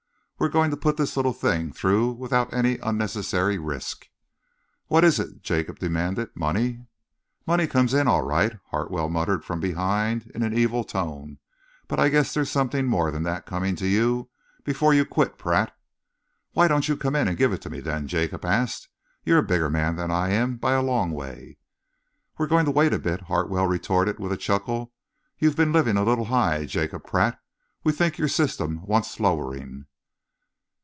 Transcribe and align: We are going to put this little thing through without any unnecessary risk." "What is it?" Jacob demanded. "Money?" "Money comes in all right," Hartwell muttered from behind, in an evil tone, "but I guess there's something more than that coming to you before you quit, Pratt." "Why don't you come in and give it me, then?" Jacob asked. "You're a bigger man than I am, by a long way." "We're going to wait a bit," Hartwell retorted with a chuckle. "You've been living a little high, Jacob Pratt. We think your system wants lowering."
We 0.39 0.47
are 0.47 0.59
going 0.59 0.71
to 0.71 0.75
put 0.77 0.97
this 0.97 1.15
little 1.15 1.33
thing 1.33 1.71
through 1.71 2.13
without 2.13 2.51
any 2.51 2.79
unnecessary 2.79 3.59
risk." 3.59 4.07
"What 4.87 5.03
is 5.03 5.19
it?" 5.19 5.43
Jacob 5.43 5.77
demanded. 5.77 6.31
"Money?" 6.35 6.87
"Money 7.45 7.67
comes 7.67 7.93
in 7.93 8.07
all 8.07 8.23
right," 8.23 8.57
Hartwell 8.71 9.07
muttered 9.07 9.45
from 9.45 9.59
behind, 9.59 10.31
in 10.33 10.41
an 10.41 10.51
evil 10.51 10.83
tone, 10.83 11.37
"but 11.87 11.99
I 11.99 12.09
guess 12.09 12.33
there's 12.33 12.49
something 12.49 12.87
more 12.87 13.11
than 13.11 13.21
that 13.21 13.45
coming 13.45 13.75
to 13.75 13.85
you 13.87 14.29
before 14.63 14.95
you 14.95 15.05
quit, 15.05 15.37
Pratt." 15.37 15.77
"Why 16.53 16.67
don't 16.67 16.87
you 16.87 16.97
come 16.97 17.15
in 17.15 17.27
and 17.27 17.37
give 17.37 17.53
it 17.53 17.69
me, 17.69 17.79
then?" 17.79 18.07
Jacob 18.07 18.43
asked. 18.43 18.87
"You're 19.23 19.37
a 19.37 19.43
bigger 19.43 19.69
man 19.69 19.95
than 19.95 20.09
I 20.09 20.29
am, 20.31 20.57
by 20.57 20.71
a 20.73 20.81
long 20.81 21.11
way." 21.11 21.59
"We're 22.39 22.47
going 22.47 22.65
to 22.65 22.71
wait 22.71 22.93
a 22.93 22.97
bit," 22.97 23.21
Hartwell 23.25 23.67
retorted 23.67 24.17
with 24.17 24.31
a 24.31 24.37
chuckle. 24.37 24.91
"You've 25.37 25.55
been 25.55 25.71
living 25.71 25.97
a 25.97 26.03
little 26.03 26.25
high, 26.25 26.65
Jacob 26.65 27.03
Pratt. 27.05 27.39
We 27.83 27.91
think 27.91 28.17
your 28.17 28.27
system 28.27 28.81
wants 28.87 29.19
lowering." 29.19 29.85